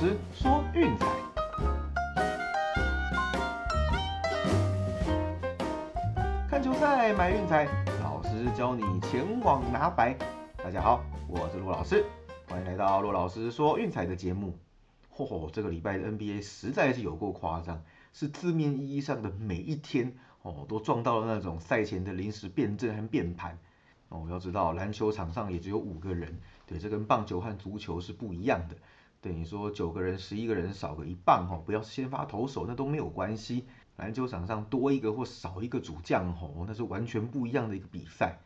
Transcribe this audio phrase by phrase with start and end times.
[0.00, 1.06] 师说运彩，
[6.48, 7.68] 看球赛买运彩，
[8.02, 10.16] 老师教你前往拿白。
[10.56, 12.04] 大家好，我是陆老师，
[12.48, 14.58] 欢迎来到陆老师说运彩的节目。
[15.14, 17.80] 嚯嚯，这个礼拜的 NBA 实在是有够夸张，
[18.12, 23.56] 是字面意义上的每一天哦，都撞到了那种赛前的临时变阵和变盘。
[24.08, 28.74] 哦，要知道篮球场上也只有五个人，对，这跟棒球和足球是不一样的。
[29.24, 33.64] 等于说九个人、十一个人少个一半哦，不要先发投手那都没有关系。
[33.96, 38.38] 篮球场上多一个或少一个主将哦，那是完全不一样的一个比赛。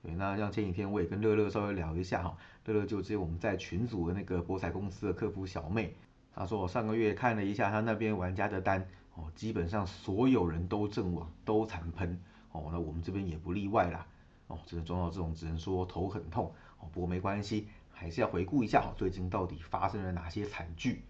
[0.00, 5.96] 对，那像前几天我也跟乐乐稍微聊一下哈，乐乐就接我们在群组的那个博彩公司的客服小妹，
[6.32, 8.86] 她说我上个月看了一下她那边玩家的单
[9.16, 12.16] 哦，基本上所有人都阵亡，都惨喷
[12.52, 14.06] 哦，那我们这边也不例外啦。
[14.46, 16.88] 哦，只能撞到这种，只能说头很痛哦。
[16.92, 17.66] 不过没关系，
[18.00, 21.02] 还是要回顾一下哈，最近到底发生了哪些惨剧。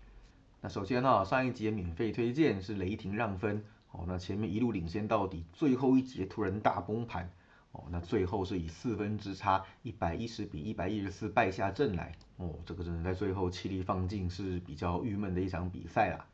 [0.60, 7.30] 那首先呢，上一节免费推荐是雷霆让分哦，那前面一路领先到底，最后一节突然大崩盘
[7.70, 16.26] 哦，那最后是以四分之差，一百一十比一百一十四败下阵来哦，这个真的在最后气力放尽，是比较郁闷的一场比赛啦。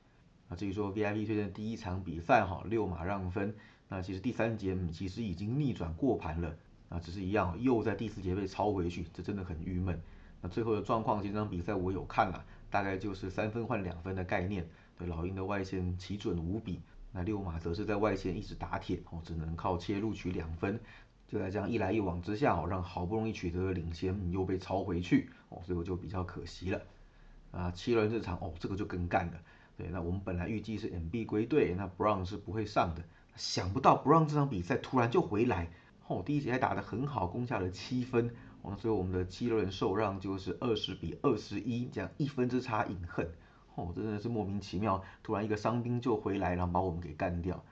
[0.48, 3.54] 那至于说 VIP 推荐第一场比赛哈，六马让分，
[3.90, 6.56] 那其实第三节其实已经逆转过盘了。
[6.88, 10.00] 啊，只是一样，又在第四节被抄回去，这真的很郁闷。
[10.48, 14.66] 最后的状况，这场比赛我有看了，大概就是三分换两分的概念。
[14.98, 16.80] 对，老鹰的外线奇准无比，
[17.12, 20.80] 那六马则是在外线一直打铁，哦，只能靠切入取两分。
[21.28, 26.80] 就在这样一来一往之下，哦，让好不容易取得的领先又被抄回去，哦，所以我就比较可惜了。
[27.50, 29.32] 啊，七轮这场，哦，这个就更干了。
[29.76, 33.02] 对，那我们本来预计是 MB 归队，那 Brown 是不会上的，
[33.34, 35.68] 想不到 Brown 这场比赛突然就回来。
[36.06, 38.30] 哦，第一节还打得很好，攻下了七分。
[38.66, 43.30] 哦，所以我们的七六人受让就是二十比二十一，这样一分之差饮恨。
[43.76, 47.62] 哦，真的是莫名其妙，突然一个伤兵就回来，然后把我们给干掉。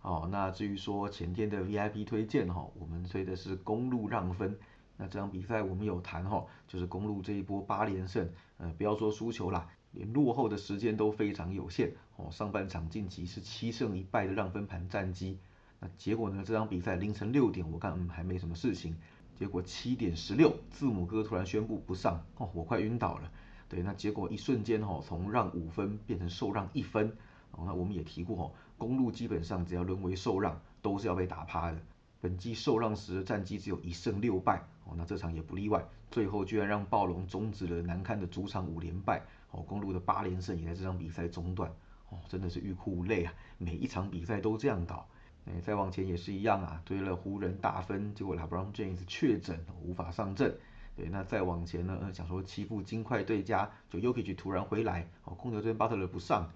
[0.00, 4.58] 哦，那至于说前天的 VIP 推荐哈，我们推的是公路让分。
[4.96, 8.28] 那这场比赛我们有谈哈，就是公路这一波八连胜，
[8.58, 11.92] 呃，不要说输球啦，连落后的时间都非常有限。
[12.16, 15.38] 哦，上半场晋级是七胜一败的让分盘战绩。
[15.78, 16.42] 那结果呢？
[16.44, 18.96] 这场比赛凌晨六点，我看嗯还没什么事情。
[19.34, 23.30] 结果七点十六，字母哥突然宣布不上，哦，我快晕倒了。
[23.68, 27.16] 对，那结果一瞬间哈，从让五分变成受让一分。
[27.52, 31.78] 哦，那我们也提过哦，公路基本上只要沦为受让，都是要被打趴的。
[32.20, 35.84] 本季受让时的战绩只有一胜六败，哦，那这场也不例外。
[36.10, 41.70] 最后居然让暴龙终止了难堪的主场五连败，哦，公路的八连胜也在这场比赛中断。
[42.10, 43.32] 哦，真的是欲哭无泪啊！
[43.56, 45.08] 每一场比赛都这样搞。
[45.44, 50.56] 哎，再往前也是一样啊，追了湖人大分，结果 LeBron James 确诊无法上阵。
[50.94, 56.48] 对，那再往前呢，想说欺负金块对家，就 Yuki 突然回来，哦，公牛这边 Butler 不上，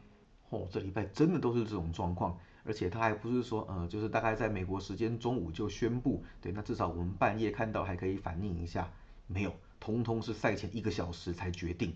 [0.50, 8.88] 哦，这礼拜真的都是这种状况，而且他还不是说，呃，就是大概在美国时间中午就宣布，对，那至少我们半夜看到还可以反应一下，
[9.26, 11.94] 没有，通通是赛前一个小时才决定，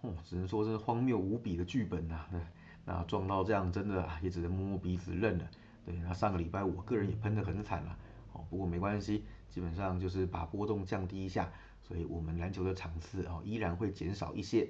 [0.00, 2.24] 哦，只能说是荒谬无比的剧本呐，
[2.86, 5.44] 那撞到这样，真的也只能摸摸鼻子认了。
[5.84, 7.98] 对，那上个礼拜我个人也喷得很惨了，
[8.32, 11.52] 哦，不过没关系，基本上就是把波动降低一下，
[11.82, 14.68] 所以我们篮球的场次哦依然会减少一些。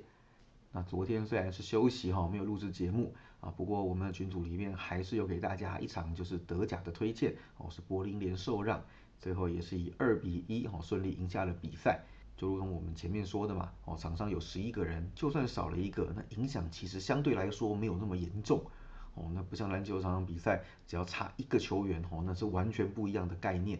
[0.73, 8.85] 那昨天虽然是休息哈，没有录制节目啊，不过我们的群组里面还是有给大家一场就是德甲的推荐哦，是柏林联受让，
[9.21, 12.03] 最后也是以二比一哦顺利赢下了比赛。
[12.37, 18.61] 就如同我们前面说的嘛，哦，场上有十一个人，就算少了一个，那影响其实相对来说没有那么严重。
[19.15, 23.79] 哦，那不像篮球场比赛，只要差一个球员哦，那是完全不一样的概念。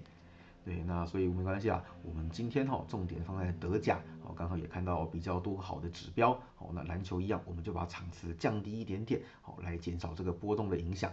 [0.65, 11.13] 对，那所以没关系啊，我们今天哈重点放在德甲，哦，刚好也看到比较多好的指标，哦，那篮球一样，我们就把场次降低一点点，好来减少这个波动的影响。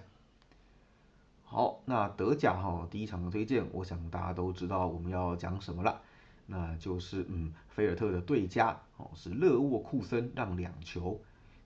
[1.44, 6.02] 好，那德甲哈第一场的推荐，我想大家都知道我们要讲什么了，
[6.46, 11.20] 那就是嗯，菲尔特的对家哦是勒沃库森让两球。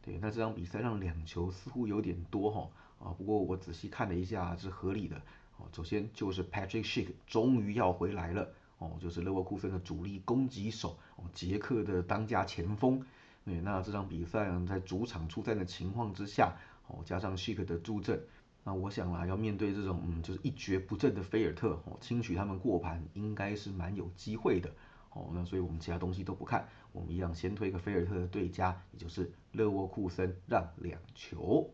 [0.05, 2.69] 对，那这场比赛让两球似乎有点多哈
[2.99, 5.17] 啊，不过我仔细看了一下是合理的
[5.57, 5.65] 哦。
[5.73, 8.47] 首先就是 Patrick Schick 终于要回来了
[8.77, 13.03] 哦，就是勒沃库森的主力攻击手哦，捷克的当家前锋。
[13.43, 16.55] 对，那这场比赛在主场出战的情况之下
[16.87, 18.23] 哦，加上 Schick 的助阵，
[18.63, 24.71] 那我想啦，要面对这种嗯就是一蹶不振的菲尔特哦，轻取他们过盘应该是蛮有机会的。
[25.15, 31.73] 哦，那所以我们其他东西都不看，我们一样先推一个菲尔特的对家，也就是勒沃库森让两球。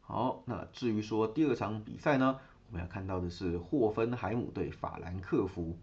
[0.00, 2.38] 好，那至于说第二场比赛呢，
[2.68, 5.76] 我们要看到的是霍芬海姆对法兰克福。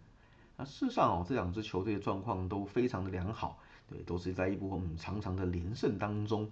[0.55, 6.49] 那事实上哦，这两支球队的状况都非常的良好，对，都是在一波嗯长长的连胜当中。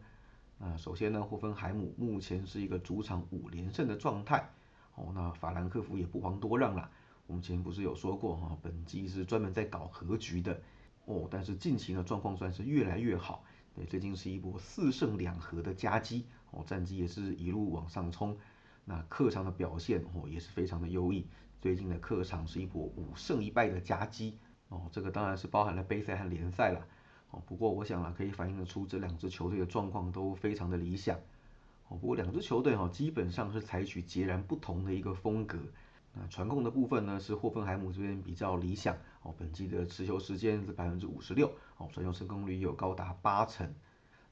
[0.58, 4.50] 那首先呢，霍芬海姆目前是一个主场五连胜的状态。
[4.96, 6.92] 哦，那法兰克福也不遑多让了。
[7.28, 10.62] 我们前不是有说过哈，本季是专门在搞和局的。
[11.06, 13.44] 哦，但是近期呢状况算是越来越好。
[13.74, 16.26] 对，最近是一波四胜两和的夹击。
[16.52, 18.38] 哦，战绩也是一路往上冲。
[18.86, 21.28] 那客场的表现哦也是非常的优异。
[21.60, 24.38] 最近的客场是一波五胜一败的夹击。
[24.70, 26.88] 哦，这个当然是包含了杯赛和联赛了。
[27.32, 31.18] 哦，不过我想啊，可以反映得出这两支球队的状况都非常的理想。
[31.88, 35.60] 哦，不过两支球队哈基本上是采取截然不同的一个风格。
[36.18, 38.96] 那传控的部分呢是霍芬海姆这边比较理想。
[39.22, 41.52] 哦，本季的持球时间是百分之五十六。
[41.78, 43.74] 哦，传球成功率有高达八成。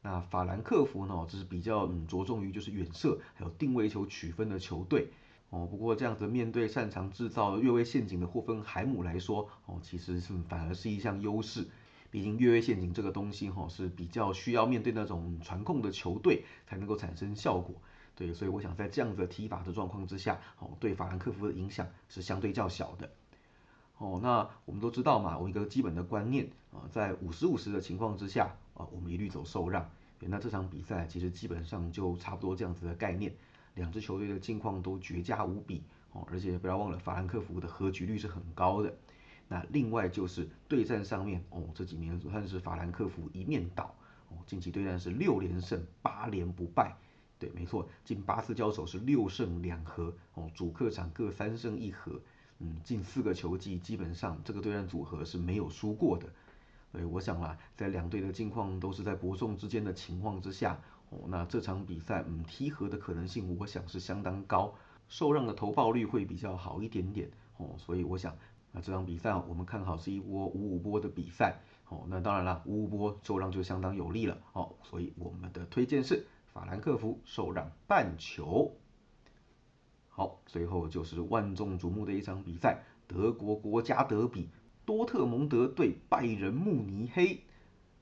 [0.02, 5.10] 那法兰克福呢，这是比较嗯着重于就是远射还有定位球取分的球队。
[5.50, 11.68] 哦，不过这样子面对擅长制造越位陷阱的霍芬海姆来说，哦，其实是反而是一项优势。
[12.10, 17.76] 毕竟越位陷阱这个东西哈是比较需要面对那种传控的球队才能够产生效果，
[18.16, 23.10] 对，所以我想在这样子的踢法的状况之下，哦，对法兰克福的影响是相对较小的。
[23.98, 29.90] 哦，那我们都知道嘛，我一个基本的观念啊，在五十五十的情况之下啊，我们一律走受让。
[30.20, 33.36] 那这场比赛其实基本上就差不多这样子的概念，
[33.76, 35.84] 两支球队的近况都绝佳无比
[36.14, 38.94] 哦，而且不要忘了法兰克福的和局率是很高的。
[39.50, 43.94] 那另外就是对战上面哦，这几年算是法兰克福一面倒
[44.30, 46.96] 哦，近期对战是六连胜八连不败，
[47.44, 52.22] 对，没错，近八次交手是六胜两和哦，主客场各三胜一和，
[52.60, 56.26] 嗯，近四个球季基本上这个对战组合是没有输过的，
[56.90, 60.80] 所以我想啦，在两队的近况都是在伯仲之间的情况之下
[61.10, 64.74] 哦，那这场比赛嗯踢和的可能性我想是相当高，
[65.10, 68.34] 受让的投报率会比较好一点点哦，所以我想。
[68.76, 71.60] 那这场比赛我们看好是一波五五波的比赛，
[71.90, 78.78] 哦，那当然了，五五波受让就相当有利了，哦，所以我们的推荐是法兰克福受让半球。
[80.08, 84.50] 好，最后就是万众瞩目的一场比赛，德国国家德比，
[84.86, 87.42] 多特蒙德对拜仁慕尼黑。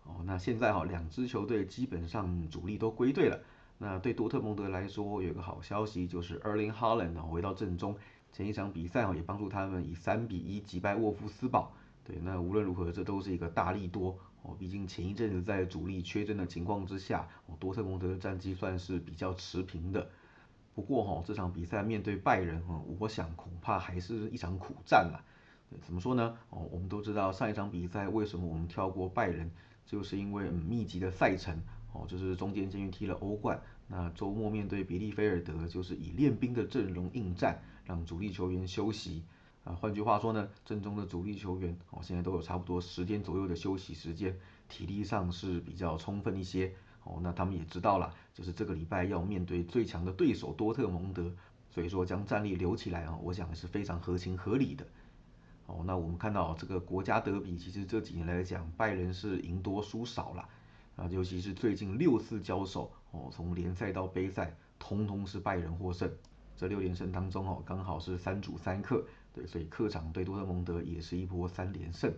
[0.03, 3.42] 哦，那现在哈两支球队基本上主力都归队了，
[3.77, 7.95] 那对多特蒙德来说有个好消息就是 Erling Haaland 回到阵中。
[8.33, 11.74] 前一场比赛哦，也帮助他们以三比一击败沃夫斯堡。
[12.03, 14.55] 对，那无论如何，这都是一个大力多哦。
[14.57, 20.09] 毕竟前一阵子在主力缺阵的情况之下，哦，多特蒙德的战绩算是比较持平的。
[20.73, 25.23] 不过哈，这场比赛面对拜仁哈，我想恐怕还是一场苦战了。
[25.81, 26.38] 怎么说呢？
[26.49, 29.49] 哦，我们都知道上一场比赛为什么我们跳过拜仁，
[29.85, 31.57] 就是因为密集的赛程
[31.93, 37.61] 哦，就是中间先去踢了欧冠，那周末面对比利菲尔德，就是以练兵的阵容应战。
[37.83, 39.23] 让主力球员休息
[39.63, 44.36] 啊，换句话说呢，阵中的主力球员哦，现在都有差不多十天左右的休息时间，
[44.68, 46.74] 体力上是比较充分一些
[47.04, 47.19] 哦。
[47.22, 51.31] 那他们也知道了，就是这个礼拜要面对最强的对手多特蒙德，
[51.69, 54.84] 所以说将战力留起来啊，我想是非常合情合理的。
[55.68, 60.50] 哦，那我们看到这个国家德比，其实这几年来讲，拜仁是赢多输少了
[60.96, 66.12] 啊，尤其是最近六次交手哦，从联赛到杯赛，通通是拜仁获胜。
[66.58, 72.13] 这六连胜当中哦，刚好是三主三客，对，所以客场对多特蒙德也是一波三连胜。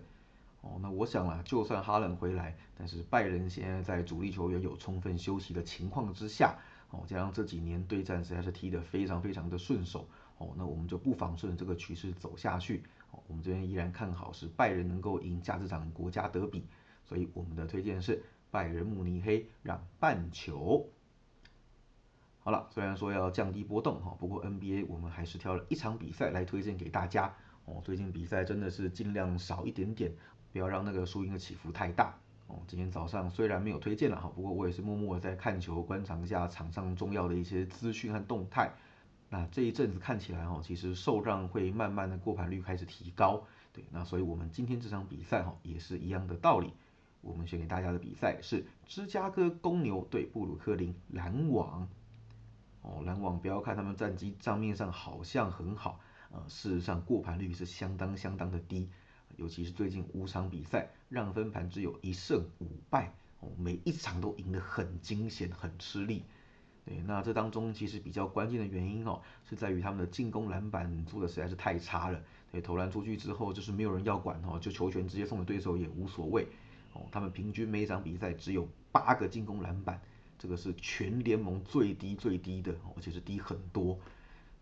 [0.61, 6.57] 哦，那我想啊，就算哈伦回来，但是拜仁现在在主力球员有充分休息的情况之下，
[6.89, 12.81] 哦，加上这几年对战实在是踢得非常非常的顺手，哦，那我们就不妨顺着这个趋势走下去。
[13.11, 16.65] 哦，我们这边依然看好是拜仁能够赢下这场国家德比，
[17.03, 20.89] 所以我们的推荐是拜仁慕尼黑让半球。
[22.45, 27.33] 好了，虽然说要降低波动哈，不过 NBA 我们还是挑了一场比赛来推荐给大家
[27.63, 27.81] 哦。
[27.85, 30.11] 最近比赛真的是尽量少一点点，
[30.51, 32.13] 不要让那个输赢的起伏太大
[32.47, 32.57] 哦。
[32.67, 38.69] 今天早上虽然没有推荐了哈，不过我也是默默的在看球，观察一下场上重要的一些资讯和动态。
[39.29, 46.73] 那这一阵子看起来哈，其实受让会慢慢的过盘率开始提高，对，那所以我们今天这场比赛哈也是一样的道理。
[47.21, 51.87] 我们选给大家的比赛是芝加哥公牛对布鲁克林篮网。
[52.83, 55.99] 哦，篮网不要看他们战绩账面上好像很好，
[56.31, 58.89] 呃，事实上过盘率是相当相当的低，
[59.37, 66.23] 尤其是最近五场比赛让分盘只有一胜五败，哦，每一场都赢得很惊险，很吃力。
[66.85, 72.21] 对，那这当中其实比较关键的原因哦，是在于他们的进攻篮板做的实在是太差了，
[72.51, 76.45] 对，投篮出去之后就是没有人要管哦，就球权直接送给对手也无所谓，
[76.91, 80.01] 哦，他们平均每场比赛只有八个进攻篮板。
[80.43, 83.97] 这个是全联盟最低最低的，而且是低很多。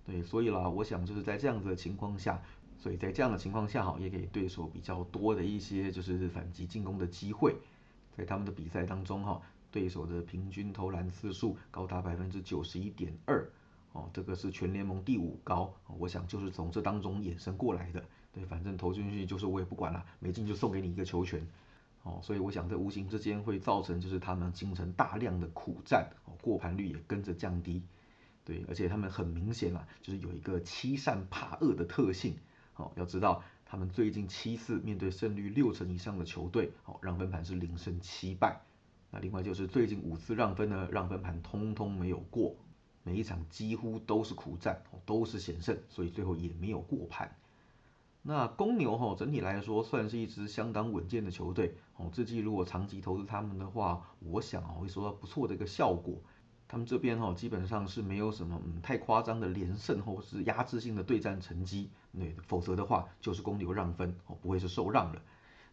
[0.05, 2.39] 对，所以啦，我想就是在这样子的情况下，
[2.77, 7.55] 所以在这样的情况下哈，也给对手比较多的一些就是反击进攻的机会。
[8.15, 13.43] 在他们的比赛当中哈，对手的平均投篮次数高达百分之九十一点二，
[13.93, 18.05] 哦，这个是全联盟第五高，我想就是从这当中衍生过来的。
[18.31, 21.43] 对，反正投进去就是我也不管了，没进就送给你一个球权。
[22.03, 27.83] 哦，所以我想在无形之间会造成就是他们形成大量的苦战，哦，过盘率也跟着降低。
[28.43, 32.35] 对，而且他们很明显啊，就是有一个欺善怕恶的特性。
[32.75, 38.61] 哦，要知道他们最近七次面对胜率六成以上的球队，哦，让分盘是零胜七败。
[39.11, 42.55] 那另外就是最近五次让分呢，让分盘通通没有过，
[43.03, 47.35] 每一场几乎都是苦战，哦，都是险胜，所以最后也没有过盘。
[48.23, 56.15] 那公牛哈整体来说算是一支相当稳健的球队，哦，这季如果长期投资他们的话，我想会收到不错的一个效果。
[56.67, 65.21] 他们这边哈基本上是没有什么嗯太夸张的连胜或是压制性的对战成绩，对，否则的话就是公牛让分哦不会是受让了，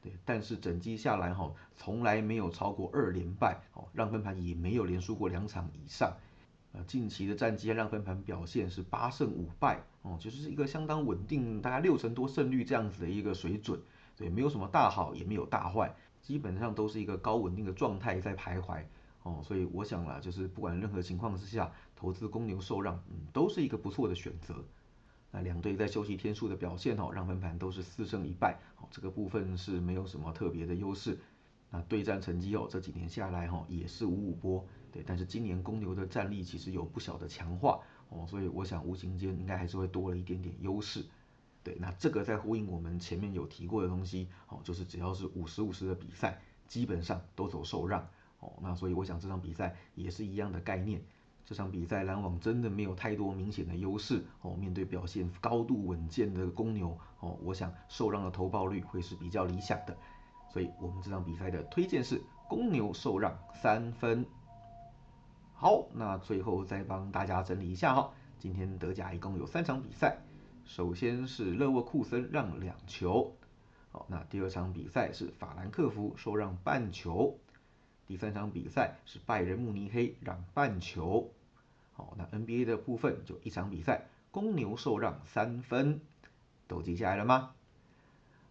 [0.03, 6.17] 对，但是整季下来哈从来没有超过二连败哦，让分盘也没有连输过两场以上，
[6.73, 13.79] 呃近期的战绩让分盘表现是八胜五败哦，就是一个相当稳定，大概六成多胜率这样子的一个水准，
[14.17, 18.83] 对，没有什么大好也没有大坏，基本上都是一个高稳定的状态在徘徊。
[19.25, 24.65] 哦，所以我想啦，就是不管任何情况之下，投资公牛受让，嗯，都是一个不错的选择。
[25.31, 31.19] 那两队在休息天数的表现哦，让分盘都是四胜一败，哦，这个部分是没有什么特别的优势。
[31.71, 41.05] 那对战成绩哦，这几年下来哈，也是五五波，对，但是今年公牛的战力其实有不小的强化，哦，所以我想无形间应该还是会多了一点点优势。
[41.63, 48.09] 对，那这个在呼应我们前面有提过的东西，哦，就是只要是五十五十的比赛，基本上都走受让。
[48.41, 51.03] 哦，那所以我想这场比赛也是一样的概念。
[51.45, 59.97] 这场比赛篮网真的没有太多明显的优势哦，面对表现高度稳健的公牛哦，我想受让的投报率会是比较理想的。
[60.51, 64.25] 所以我们这场比赛的推荐是公牛受让三分。
[65.61, 70.17] 好，那最后再帮大家整理一下哈，今天德甲一共有三场比赛，
[70.65, 73.35] 首先是勒沃库森让两球，
[73.91, 77.37] 好，那第二场比赛是法兰克福受让半球。
[78.07, 81.29] 第三场比赛是拜仁慕尼黑让半球，
[81.93, 86.01] 好，那 NBA 的部分就一场比赛，公牛受让三分，
[86.69, 87.51] 都记下来了吗？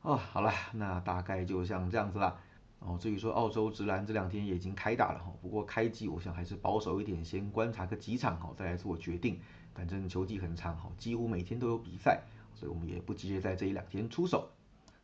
[0.01, 2.41] 哦，好了，那大概就像这样子啦。
[2.79, 9.39] 哦，至于说澳洲直男这两天也已经开打了哈，不过开季我想还是保守一点，先观察个几场哈，再来做决定。
[9.73, 12.21] 反正球季很长哈，几乎每天都有比赛，
[12.53, 14.49] 所以我们也不急着在这一两天出手。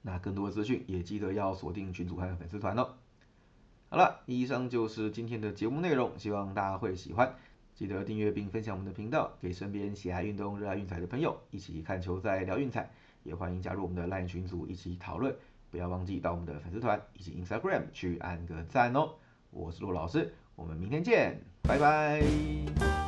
[0.02, 2.96] 那更多的资讯也记得要锁定群主和粉丝团哦。
[3.90, 7.36] 好了，以上就是今天的节目内容，希望大家会喜欢。
[7.76, 12.90] 记得订阅并分享我们的频道，给身边喜爱运动、热爱运彩的朋友一起看球赛、聊运彩。
[13.24, 15.34] 也欢迎加入我们的 LINE 群组一起讨论。
[15.74, 19.10] 不要忘记到我们的粉丝团以及 Instagram 去按个赞哦。
[19.50, 23.03] 我是陆老师，我们明天见，拜拜。